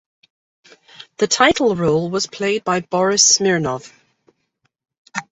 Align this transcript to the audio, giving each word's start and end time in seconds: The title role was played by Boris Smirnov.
The 1.17 1.27
title 1.27 1.75
role 1.75 2.09
was 2.09 2.25
played 2.25 2.63
by 2.63 2.79
Boris 2.79 3.21
Smirnov. 3.23 3.93